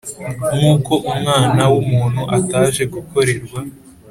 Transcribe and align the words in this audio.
nk’uko 0.57 0.93
Umwana 1.11 1.61
w’umuntu 1.71 2.21
ataje 2.37 2.83
gukorerwa 2.93 3.59